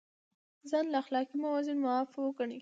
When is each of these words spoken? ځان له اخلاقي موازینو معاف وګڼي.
ځان 0.69 0.85
له 0.93 0.97
اخلاقي 1.03 1.35
موازینو 1.43 1.81
معاف 1.83 2.09
وګڼي. 2.17 2.59